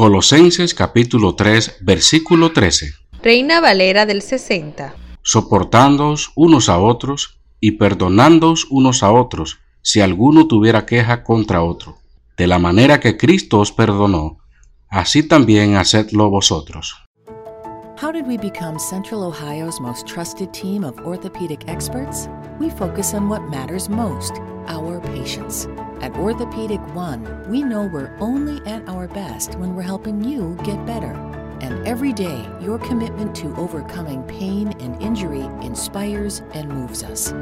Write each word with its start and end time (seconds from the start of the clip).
Colosenses 0.00 0.72
capítulo 0.72 1.34
3, 1.34 1.80
versículo 1.82 2.52
13. 2.52 2.94
Reina 3.22 3.60
Valera 3.60 4.06
del 4.06 4.22
60. 4.22 4.94
Soportándoos 5.20 6.32
unos 6.36 6.70
a 6.70 6.78
otros 6.78 7.38
y 7.60 7.72
perdonándoos 7.72 8.66
unos 8.70 9.02
a 9.02 9.12
otros 9.12 9.58
si 9.82 10.00
alguno 10.00 10.46
tuviera 10.46 10.86
queja 10.86 11.22
contra 11.22 11.62
otro. 11.62 11.98
De 12.38 12.46
la 12.46 12.58
manera 12.58 12.98
que 12.98 13.18
Cristo 13.18 13.58
os 13.58 13.72
perdonó, 13.72 14.38
así 14.88 15.22
también 15.22 15.76
hacedlo 15.76 16.30
vosotros. 16.30 16.96
How 18.02 18.10
did 18.10 18.26
we 18.26 18.38
become 18.38 18.78
Central 18.78 19.22
Ohio's 19.22 19.78
most 19.82 20.06
trusted 20.06 20.50
team 20.52 20.82
of 20.82 20.98
orthopedic 21.04 21.60
experts? 21.68 22.26
We 22.58 22.70
focus 22.70 23.12
on 23.12 23.28
what 23.28 23.42
matters 23.50 23.90
most 23.90 24.38
our 24.66 24.98
patients. 25.02 25.68
At 26.00 26.16
Orthopedic 26.16 26.80
One, 26.94 27.48
we 27.50 27.62
know 27.62 27.86
we're 27.86 28.16
only 28.20 28.66
at 28.66 28.88
our 28.88 29.06
best 29.06 29.54
when 29.56 29.76
we're 29.76 29.82
helping 29.82 30.24
you 30.24 30.56
get 30.64 30.84
better. 30.86 31.12
And 31.60 31.86
every 31.86 32.14
day, 32.14 32.48
your 32.58 32.78
commitment 32.78 33.36
to 33.36 33.54
overcoming 33.56 34.22
pain 34.22 34.68
and 34.80 35.00
injury 35.02 35.42
inspires 35.62 36.40
and 36.54 36.70
moves 36.70 37.02
us. 37.02 37.34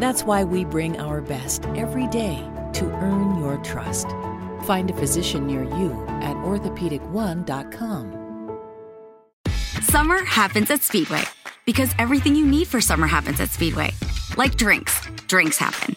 That's 0.00 0.24
why 0.24 0.44
we 0.44 0.64
bring 0.64 0.98
our 0.98 1.20
best 1.20 1.66
every 1.76 2.06
day 2.06 2.36
to 2.74 2.86
earn 2.86 3.38
your 3.38 3.58
trust. 3.58 4.08
Find 4.62 4.88
a 4.90 4.94
physician 4.94 5.46
near 5.46 5.64
you 5.64 5.92
at 6.22 6.36
orthopedic1.com. 6.36 8.22
Summer 9.82 10.24
happens 10.24 10.70
at 10.70 10.82
Speedway 10.82 11.22
because 11.66 11.94
everything 11.98 12.34
you 12.34 12.46
need 12.46 12.66
for 12.66 12.80
summer 12.80 13.06
happens 13.06 13.40
at 13.40 13.50
Speedway. 13.50 13.90
Like 14.36 14.56
drinks, 14.56 15.00
drinks 15.26 15.58
happen. 15.58 15.96